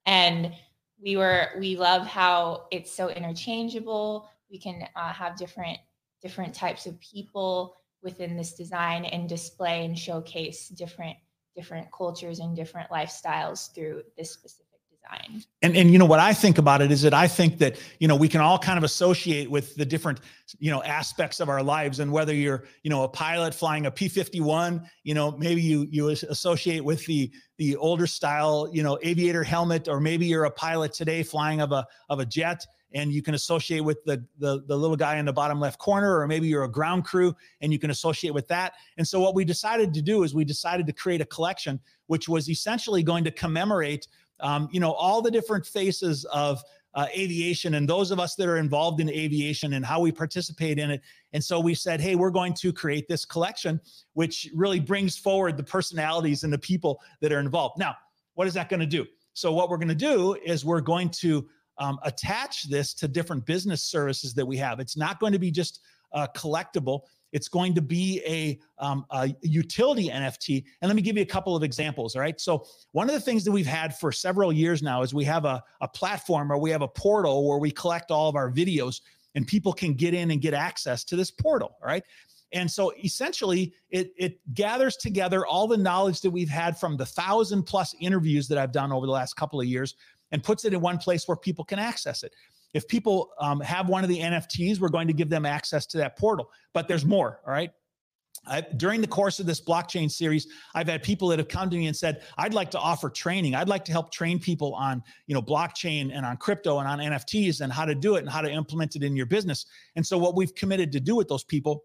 [0.07, 0.53] And
[1.01, 4.29] we were we love how it's so interchangeable.
[4.51, 5.79] We can uh, have different
[6.22, 11.16] different types of people within this design and display and showcase different
[11.57, 15.42] different cultures and different lifestyles through this specific design.
[15.62, 18.07] and and you know what i think about it is that i think that you
[18.07, 20.21] know we can all kind of associate with the different
[20.59, 23.90] you know aspects of our lives and whether you're you know a pilot flying a
[23.90, 29.42] p51 you know maybe you you associate with the the older style you know aviator
[29.42, 32.64] helmet or maybe you're a pilot today flying of a of a jet
[32.96, 36.18] and you can associate with the, the the little guy in the bottom left corner
[36.18, 39.35] or maybe you're a ground crew and you can associate with that and so what
[39.35, 43.24] we decided to do is we decided to create a collection which was essentially going
[43.24, 44.06] to commemorate
[44.40, 46.62] um, you know, all the different faces of
[46.94, 50.78] uh, aviation and those of us that are involved in aviation and how we participate
[50.78, 51.02] in it.
[51.32, 53.80] And so we said, hey, we're going to create this collection,
[54.14, 57.78] which really brings forward the personalities and the people that are involved.
[57.78, 57.96] Now,
[58.35, 59.06] what is that going to do?
[59.35, 61.46] So, what we're going to do is we're going to
[61.79, 64.81] um, attach this to different business services that we have.
[64.81, 65.81] It's not going to be just
[66.12, 67.03] uh, collectible.
[67.33, 70.65] It's going to be a, um, a utility NFT.
[70.81, 72.15] And let me give you a couple of examples.
[72.15, 72.41] All right.
[72.41, 75.45] So, one of the things that we've had for several years now is we have
[75.45, 79.01] a, a platform or we have a portal where we collect all of our videos
[79.35, 81.77] and people can get in and get access to this portal.
[81.83, 82.05] All right.
[82.53, 87.05] And so essentially, it, it gathers together all the knowledge that we've had from the
[87.05, 89.95] thousand plus interviews that I've done over the last couple of years
[90.33, 92.33] and puts it in one place where people can access it.
[92.75, 95.99] If people um, have one of the NFTs, we're going to give them access to
[95.99, 96.51] that portal.
[96.75, 97.41] But there's more.
[97.47, 97.71] All right.
[98.47, 101.77] I, during the course of this blockchain series, I've had people that have come to
[101.77, 103.55] me and said, "I'd like to offer training.
[103.55, 106.99] I'd like to help train people on, you know, blockchain and on crypto and on
[106.99, 110.07] NFTs and how to do it and how to implement it in your business." And
[110.07, 111.85] so, what we've committed to do with those people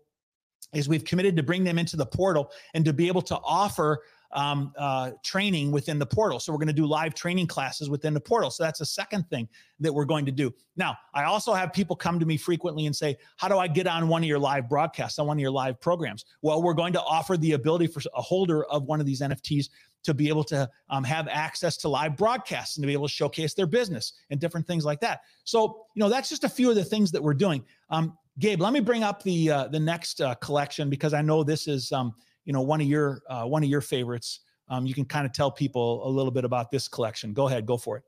[0.74, 4.04] is we've committed to bring them into the portal and to be able to offer
[4.34, 6.39] um, uh, training within the portal.
[6.39, 8.52] So we're going to do live training classes within the portal.
[8.52, 9.48] So that's a second thing
[9.80, 10.54] that we're going to do.
[10.76, 13.88] Now, I also have people come to me frequently and say, How do I get
[13.88, 16.26] on one of your live broadcasts, on one of your live programs?
[16.41, 19.70] Well, we're going to offer the ability for a holder of one of these NFTs
[20.04, 23.13] to be able to um, have access to live broadcasts and to be able to
[23.13, 25.22] showcase their business and different things like that.
[25.44, 27.63] So, you know, that's just a few of the things that we're doing.
[27.89, 31.44] Um, Gabe, let me bring up the uh, the next uh, collection because I know
[31.44, 32.13] this is um,
[32.46, 34.42] you know one of your uh, one of your favorites.
[34.70, 37.34] Um, you can kind of tell people a little bit about this collection.
[37.34, 38.04] Go ahead, go for it.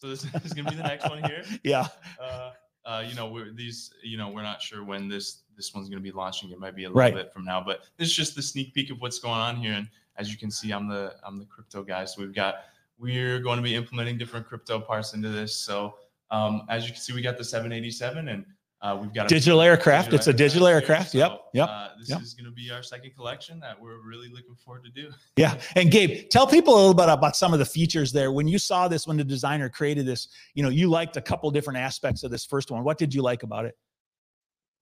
[0.00, 1.42] So this is going to be the next one here.
[1.64, 1.88] yeah.
[2.20, 2.50] Uh,
[2.84, 3.92] uh, you know, we're these.
[4.02, 6.50] You know, we're not sure when this this one's going to be launching.
[6.50, 7.14] It might be a little Right.
[7.14, 9.72] bit from now, but this is just the sneak peek of what's going on here.
[9.74, 12.04] And as you can see, I'm the I'm the crypto guy.
[12.06, 12.56] So we've got
[12.98, 15.54] we're going to be implementing different crypto parts into this.
[15.54, 15.94] So
[16.30, 18.44] um, as you can see, we got the 787 and
[18.82, 20.12] uh, we've got a Digital aircraft.
[20.12, 20.76] It's a digital here.
[20.76, 21.14] aircraft.
[21.14, 22.22] Yep, yep, Uh, this yep.
[22.22, 25.10] is going to be our second collection that we're really looking forward to do.
[25.36, 25.58] Yeah.
[25.76, 28.32] And Gabe, tell people a little bit about some of the features there.
[28.32, 31.50] When you saw this, when the designer created this, you know, you liked a couple
[31.50, 32.82] different aspects of this first one.
[32.84, 33.76] What did you like about it?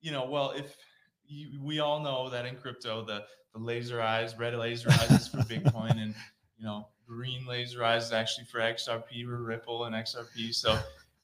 [0.01, 0.77] you know, well, if
[1.27, 5.27] you, we all know that in crypto, the the laser eyes, red laser eyes is
[5.29, 6.15] for Bitcoin, and
[6.57, 10.55] you know, green laser eyes is actually for XRP or Ripple and XRP.
[10.55, 10.79] So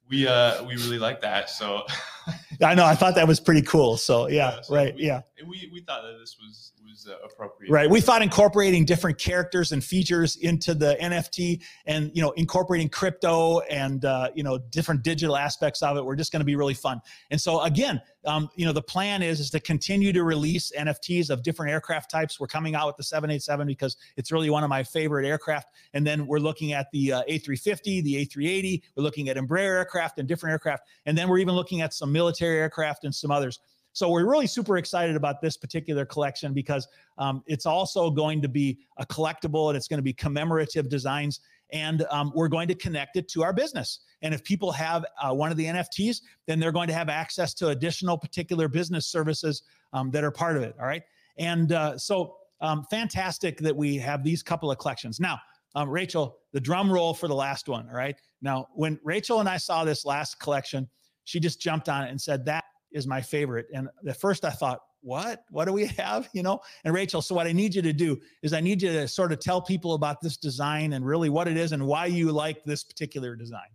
[0.09, 1.51] we uh we really like that.
[1.51, 1.85] So
[2.63, 2.85] I know.
[2.85, 3.97] I thought that was pretty cool.
[3.97, 4.95] So yeah, Yeah, so right.
[4.95, 5.23] we- yeah.
[5.47, 7.71] we we thought that this was was uh, appropriate.
[7.71, 7.91] Right.
[7.91, 13.61] We thought incorporating different characters and features into the NFT and, you know, incorporating crypto
[13.61, 16.75] and, uh, you know, different digital aspects of it were just going to be really
[16.75, 17.01] fun.
[17.31, 21.29] And so again, um, you know, the plan is, is to continue to release NFTs
[21.31, 22.41] of different aircraft types.
[22.41, 25.69] We're coming out with the 787 because it's really one of my favorite aircraft.
[25.93, 28.83] And then we're looking at the uh, A350, the A380.
[28.97, 30.85] We're looking at Embraer aircraft and different aircraft.
[31.07, 33.59] And then we're even looking at some military aircraft and some others.
[33.93, 38.49] So we're really super excited about this particular collection because um, it's also going to
[38.49, 41.41] be a collectible and it's going to be commemorative designs.
[41.73, 44.01] And um, we're going to connect it to our business.
[44.23, 47.55] And if people have uh, one of the NFTs, then they're going to have access
[47.55, 50.75] to additional particular business services um, that are part of it.
[50.81, 51.03] All right.
[51.39, 55.21] And uh, so um, fantastic that we have these couple of collections.
[55.21, 55.39] Now,
[55.77, 57.89] um, Rachel, the drum roll for the last one.
[57.89, 58.17] All right.
[58.43, 60.89] Now, when Rachel and I saw this last collection,
[61.25, 63.67] she just jumped on it and said, That is my favorite.
[63.75, 65.45] And at first I thought, what?
[65.51, 66.29] What do we have?
[66.33, 66.61] You know?
[66.85, 69.33] And Rachel, so what I need you to do is I need you to sort
[69.33, 72.65] of tell people about this design and really what it is and why you like
[72.65, 73.69] this particular design.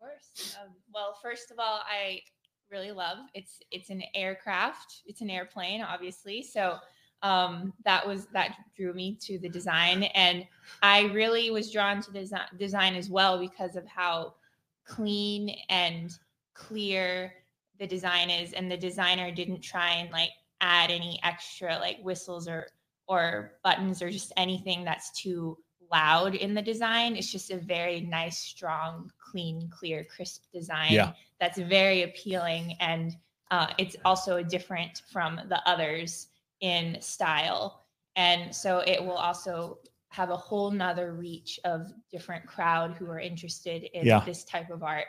[0.00, 0.56] Of course.
[0.60, 2.20] Um, well, first of all, I
[2.70, 5.02] really love it's it's an aircraft.
[5.06, 6.42] It's an airplane, obviously.
[6.42, 6.78] So
[7.22, 10.44] um, that was that drew me to the design, and
[10.82, 14.34] I really was drawn to the desi- design as well because of how
[14.84, 16.12] clean and
[16.54, 17.32] clear
[17.78, 22.48] the design is, and the designer didn't try and like add any extra like whistles
[22.48, 22.66] or
[23.08, 25.58] or buttons or just anything that's too
[25.90, 27.16] loud in the design.
[27.16, 31.12] It's just a very nice, strong, clean, clear, crisp design Yeah.
[31.40, 32.76] that's very appealing.
[32.80, 33.12] And
[33.50, 36.28] uh, it's also different from the others
[36.60, 37.84] in style.
[38.16, 43.20] And so it will also have a whole nother reach of different crowd who are
[43.20, 44.24] interested in Yeah.
[44.24, 45.06] this type of art.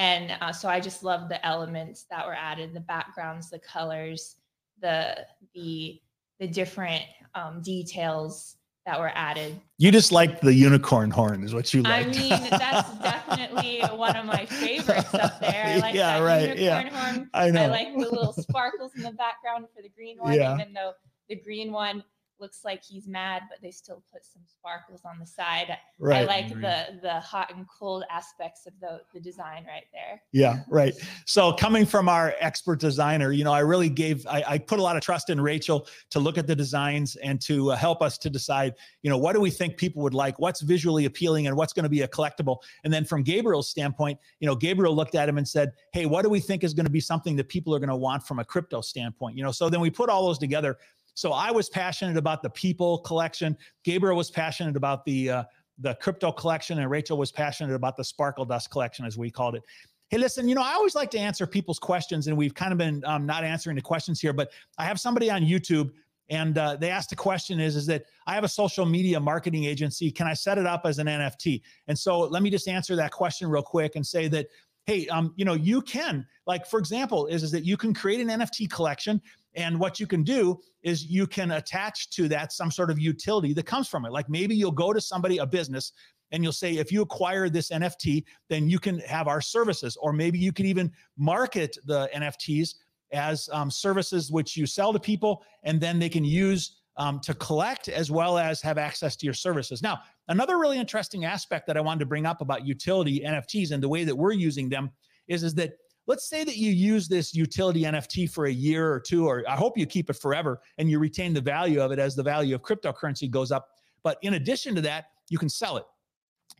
[0.00, 4.36] And uh, so I just love the elements that were added, the backgrounds, the colors,
[4.80, 6.00] the the
[6.38, 7.02] the different
[7.34, 9.60] um, details that were added.
[9.76, 12.06] You just like the unicorn horn, is what you like.
[12.06, 15.64] I mean, that's definitely one of my favorites up there.
[15.66, 16.88] I like Yeah, that right, yeah.
[16.88, 17.28] horn.
[17.34, 17.64] I know.
[17.64, 20.54] I like the little sparkles in the background for the green one, Yeah.
[20.54, 20.92] even though
[21.28, 22.02] the green one
[22.40, 25.70] looks like he's mad, but they still put some sparkles on the side.
[25.70, 26.26] I right.
[26.26, 26.62] like Agree.
[26.62, 30.22] the the hot and cold aspects of the the design right there.
[30.32, 30.94] Yeah, right.
[31.26, 34.82] So coming from our expert designer, you know, I really gave, I, I put a
[34.82, 38.18] lot of trust in Rachel to look at the designs and to uh, help us
[38.18, 40.38] to decide, you know, what do we think people would like?
[40.38, 42.58] What's visually appealing and what's going to be a collectible?
[42.84, 46.22] And then from Gabriel's standpoint, you know, Gabriel looked at him and said, hey, what
[46.22, 48.38] do we think is going to be something that people are going to want from
[48.38, 49.36] a crypto standpoint?
[49.36, 50.78] You know, so then we put all those together.
[51.14, 53.56] So I was passionate about the people collection.
[53.84, 55.44] Gabriel was passionate about the, uh,
[55.78, 59.54] the crypto collection and Rachel was passionate about the sparkle dust collection, as we called
[59.54, 59.62] it.
[60.08, 62.78] Hey, listen, you know, I always like to answer people's questions, and we've kind of
[62.78, 65.92] been um, not answering the questions here, but I have somebody on YouTube
[66.30, 69.64] and uh, they asked the question is is that i have a social media marketing
[69.64, 72.96] agency can i set it up as an nft and so let me just answer
[72.96, 74.46] that question real quick and say that
[74.86, 78.20] hey um, you know you can like for example is, is that you can create
[78.20, 79.20] an nft collection
[79.54, 83.52] and what you can do is you can attach to that some sort of utility
[83.52, 85.92] that comes from it like maybe you'll go to somebody a business
[86.32, 90.12] and you'll say if you acquire this nft then you can have our services or
[90.12, 92.74] maybe you could even market the nfts
[93.12, 97.34] as um, services which you sell to people and then they can use um, to
[97.34, 99.82] collect as well as have access to your services.
[99.82, 103.82] Now, another really interesting aspect that I wanted to bring up about utility NFTs and
[103.82, 104.90] the way that we're using them
[105.26, 105.72] is, is that
[106.10, 109.54] let's say that you use this utility NFT for a year or two, or I
[109.54, 112.52] hope you keep it forever and you retain the value of it as the value
[112.56, 113.68] of cryptocurrency goes up.
[114.02, 115.84] But in addition to that, you can sell it.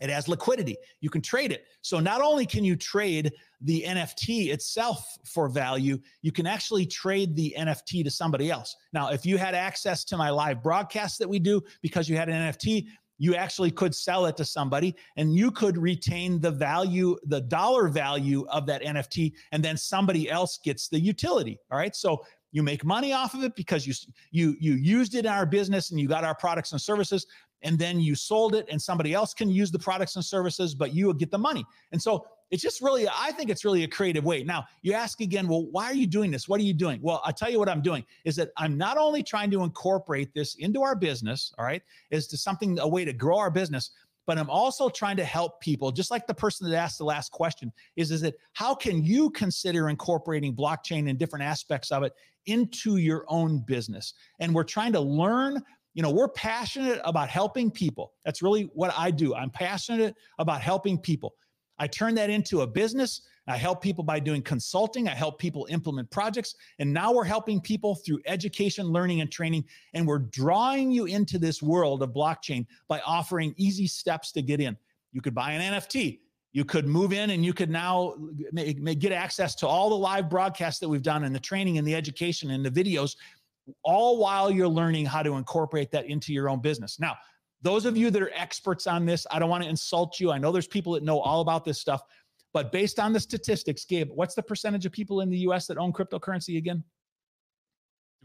[0.00, 0.76] It has liquidity.
[1.00, 1.64] You can trade it.
[1.82, 7.34] So not only can you trade the NFT itself for value, you can actually trade
[7.34, 8.76] the NFT to somebody else.
[8.92, 12.28] Now, if you had access to my live broadcast that we do because you had
[12.28, 12.86] an NFT,
[13.20, 17.86] you actually could sell it to somebody and you could retain the value, the dollar
[17.86, 21.60] value of that NFT, and then somebody else gets the utility.
[21.70, 21.94] All right.
[21.94, 23.92] So you make money off of it because you
[24.30, 27.26] you you used it in our business and you got our products and services
[27.62, 30.94] and then you sold it and somebody else can use the products and services but
[30.94, 33.88] you will get the money and so it's just really i think it's really a
[33.88, 36.74] creative way now you ask again well why are you doing this what are you
[36.74, 39.62] doing well i tell you what i'm doing is that i'm not only trying to
[39.62, 43.50] incorporate this into our business all right is to something a way to grow our
[43.50, 43.90] business
[44.26, 47.30] but i'm also trying to help people just like the person that asked the last
[47.32, 52.12] question is is that how can you consider incorporating blockchain and different aspects of it
[52.46, 55.62] into your own business and we're trying to learn
[55.94, 58.12] you know, we're passionate about helping people.
[58.24, 59.34] That's really what I do.
[59.34, 61.34] I'm passionate about helping people.
[61.80, 63.22] I turn that into a business.
[63.48, 65.08] I help people by doing consulting.
[65.08, 66.54] I help people implement projects.
[66.78, 69.64] And now we're helping people through education, learning, and training.
[69.94, 74.60] And we're drawing you into this world of blockchain by offering easy steps to get
[74.60, 74.76] in.
[75.12, 76.20] You could buy an NFT.
[76.52, 78.14] You could move in and you could now
[78.98, 81.94] get access to all the live broadcasts that we've done and the training and the
[81.94, 83.16] education and the videos
[83.84, 86.98] all while you're learning how to incorporate that into your own business.
[86.98, 87.16] Now,
[87.62, 90.30] those of you that are experts on this, I don't want to insult you.
[90.30, 92.02] I know there's people that know all about this stuff,
[92.52, 95.78] but based on the statistics, Gabe, what's the percentage of people in the US that
[95.78, 96.82] own cryptocurrency again?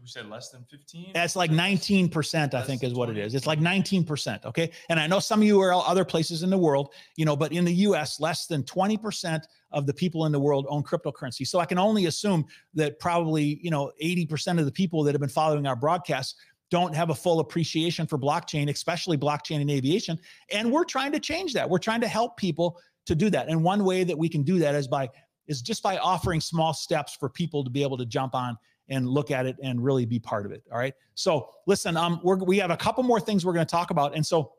[0.00, 3.20] we say less than 15 that's like 19% i think is what 20.
[3.20, 6.42] it is it's like 19% okay and i know some of you are other places
[6.42, 10.26] in the world you know but in the us less than 20% of the people
[10.26, 12.44] in the world own cryptocurrency so i can only assume
[12.74, 16.34] that probably you know 80% of the people that have been following our broadcasts
[16.70, 20.18] don't have a full appreciation for blockchain especially blockchain and aviation
[20.50, 23.62] and we're trying to change that we're trying to help people to do that and
[23.62, 25.08] one way that we can do that is by
[25.48, 28.56] is just by offering small steps for people to be able to jump on
[28.88, 30.62] and look at it and really be part of it.
[30.72, 30.94] All right.
[31.14, 34.14] So listen, um, we're, we have a couple more things we're going to talk about.
[34.14, 34.52] And so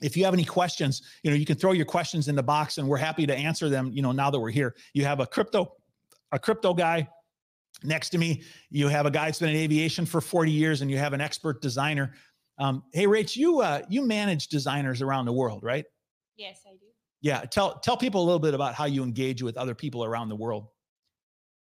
[0.00, 2.78] if you have any questions, you know, you can throw your questions in the box
[2.78, 4.76] and we're happy to answer them, you know, now that we're here.
[4.94, 5.72] You have a crypto,
[6.30, 7.08] a crypto guy
[7.82, 8.42] next to me.
[8.70, 11.20] You have a guy that's been in aviation for 40 years and you have an
[11.20, 12.14] expert designer.
[12.58, 15.84] Um, hey, Rach, you, uh, you manage designers around the world, right?
[16.36, 16.86] Yes, I do.
[17.20, 17.40] Yeah.
[17.42, 20.36] Tell, tell people a little bit about how you engage with other people around the
[20.36, 20.68] world.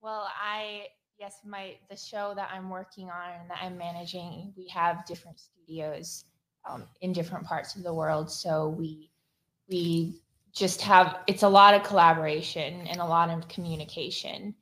[0.00, 0.86] Well, I
[1.18, 5.40] yes, my the show that I'm working on and that I'm managing, we have different
[5.40, 6.24] studios
[6.68, 8.30] um, in different parts of the world.
[8.30, 9.10] So we
[9.68, 10.20] we
[10.52, 14.54] just have it's a lot of collaboration and a lot of communication,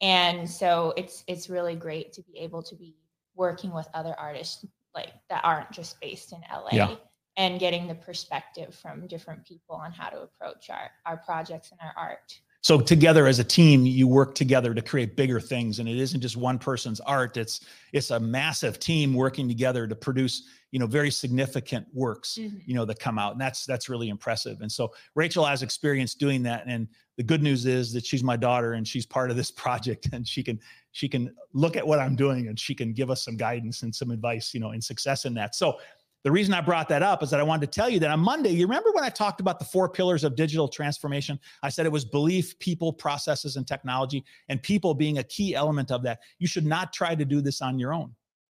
[0.00, 2.94] and so it's it's really great to be able to be
[3.34, 6.68] working with other artists like that aren't just based in LA.
[6.72, 6.94] Yeah.
[7.36, 11.80] And getting the perspective from different people on how to approach our, our projects and
[11.80, 15.88] our art so together as a team you work together to create bigger things and
[15.88, 17.60] it isn't just one person's art it's
[17.92, 22.58] it's a massive team working together to produce you know very significant works mm-hmm.
[22.66, 26.14] you know that come out and that's that's really impressive and so rachel has experience
[26.14, 26.88] doing that and
[27.20, 30.26] the good news is that she's my daughter and she's part of this project and
[30.26, 30.58] she can
[30.92, 33.94] she can look at what i'm doing and she can give us some guidance and
[33.94, 35.78] some advice you know and success in that so
[36.22, 38.20] the reason I brought that up is that I wanted to tell you that on
[38.20, 41.40] Monday, you remember when I talked about the four pillars of digital transformation?
[41.62, 45.90] I said it was belief, people, processes, and technology, and people being a key element
[45.90, 46.20] of that.
[46.38, 48.14] You should not try to do this on your own.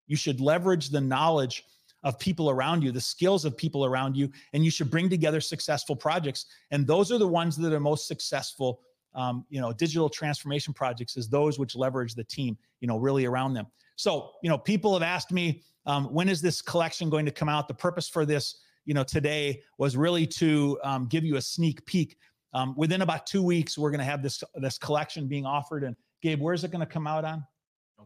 [0.07, 1.65] You should leverage the knowledge
[2.03, 5.41] of people around you, the skills of people around you, and you should bring together
[5.41, 6.47] successful projects.
[6.71, 8.81] And those are the ones that are most successful.
[9.15, 13.27] Um, you know, digital transformation projects is those which leverage the team, you know, really
[13.27, 13.67] around them.
[13.97, 17.49] So, you know, people have asked me, um, when is this collection going to come
[17.49, 17.69] out?
[17.69, 21.85] The purpose for this, you know, today was really to um, give you a sneak
[21.87, 22.17] peek
[22.53, 25.85] Um, within about two weeks, we're going to have this this collection being offered.
[25.85, 27.47] And Gabe, where's it going to come out on?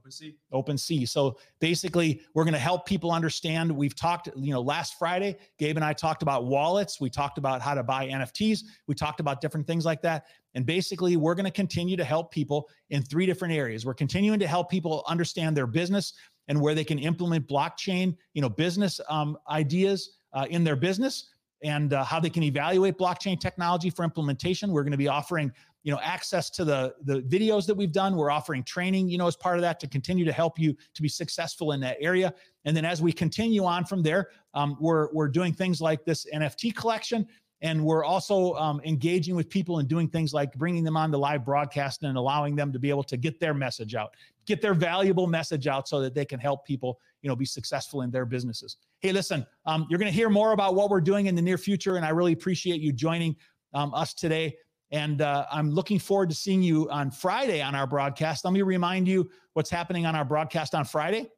[0.05, 0.35] OpenSea.
[0.53, 1.09] OpenSea.
[1.09, 3.73] So basically, we're going to help people understand.
[3.73, 7.01] We've talked, you know, last Friday, Gabe and I talked about wallets.
[7.01, 8.65] We talked about how to buy NFTs.
[8.87, 10.27] We talked about different things like that.
[10.55, 13.87] And basically, we're going to continue to help people in three different areas.
[13.87, 16.13] We're continuing to help people understand their business
[16.49, 21.31] and where they can implement blockchain, you know, business um, ideas uh, in their business
[21.63, 24.71] and uh, how they can evaluate blockchain technology for implementation.
[24.71, 25.51] We're going to be offering
[25.85, 28.17] you know access to the the videos that we've done.
[28.17, 31.03] We're offering training you know as part of that to continue to help you to
[31.03, 32.35] be successful in that area.
[32.65, 36.27] And then as we continue on from there um, we're we're doing things like this
[36.35, 37.29] nft collection.
[37.63, 41.19] And we're also um, engaging with people and doing things like bringing them on the
[41.19, 44.15] live broadcast and allowing them to be able to get their message out
[44.47, 48.03] get their valuable message out so that they can help people you know be successful
[48.03, 48.79] in their businesses.
[49.01, 51.59] Hey listen um, you're going to hear more about what we're doing in the near
[51.59, 53.37] future and i really appreciate you joining
[53.75, 54.57] um, us today
[54.95, 58.45] and uh, I'm looking forward to seeing you on Friday on our broadcast.
[58.45, 61.29] Let me remind you what's happening on our broadcast on Friday.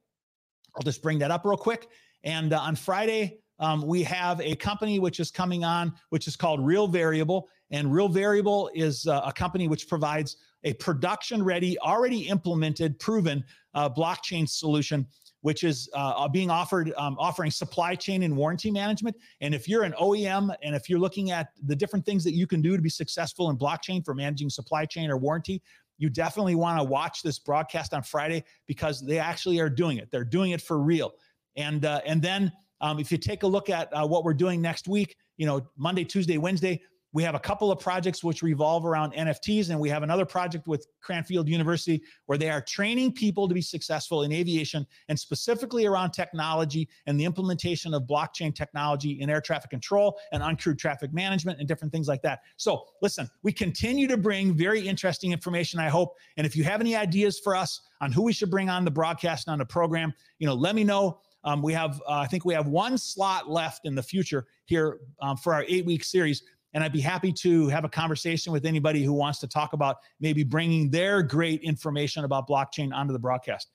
[0.77, 1.89] I'll just bring that up real quick.
[2.23, 6.37] And uh, on Friday, um, we have a company which is coming on, which is
[6.37, 7.49] called Real Variable.
[7.71, 13.43] And Real Variable is uh, a company which provides a production ready, already implemented, proven
[13.73, 15.07] uh, blockchain solution
[15.47, 19.15] which is uh, uh, being offered, um, offering supply chain and warranty management.
[19.41, 22.49] And if you're an OEM and if you're looking at the different things that you
[22.49, 25.63] can do to be successful in blockchain for managing supply chain or warranty,
[25.99, 30.09] you definitely want to watch this broadcast on Friday because they actually are doing it.
[30.11, 31.13] They're doing it for real.
[31.55, 34.61] And uh, and then um, if you take a look at uh, what we're doing
[34.61, 36.83] next week, you know Monday, Tuesday, Wednesday,
[37.17, 40.69] we have a couple of projects which revolve around NFTs, and we have another project
[40.69, 45.87] with Cranfield University where they are training people to be successful in aviation and specifically
[45.87, 51.11] around technology and the implementation of blockchain technology in air traffic control and uncrewed traffic
[51.15, 52.41] management and different things like that.
[52.59, 56.17] So, listen, we continue to bring very interesting information, I hope.
[56.37, 58.91] And if you have any ideas for us on who we should bring on the
[58.91, 61.21] broadcast and on the program, you know, let me know.
[61.45, 64.99] Um, we have, uh, I think we have one slot left in the future here
[65.23, 66.43] um, for our eight week series.
[66.77, 69.97] And I'd be happy to have a conversation with anybody who wants to talk about
[70.21, 73.71] maybe bringing their great information about blockchain onto the broadcast.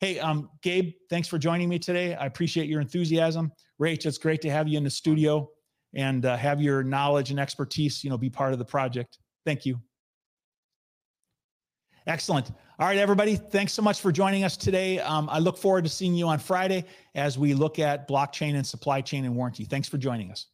[0.00, 2.14] Hey, um, Gabe, thanks for joining me today.
[2.14, 3.50] I appreciate your enthusiasm.
[3.80, 5.48] Rach, it's great to have you in the studio
[5.94, 9.16] and uh, have your knowledge and expertise, you know, be part of the project.
[9.46, 9.80] Thank you.
[12.06, 12.50] Excellent.
[12.78, 13.36] All right, everybody.
[13.36, 14.98] Thanks so much for joining us today.
[15.00, 16.84] Um, I look forward to seeing you on Friday
[17.14, 19.64] as we look at blockchain and supply chain and warranty.
[19.64, 20.48] Thanks for joining us.